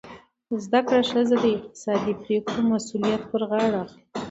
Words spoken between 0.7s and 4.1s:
کړه ښځه د اقتصادي پریکړو مسؤلیت پر غاړه اخلي.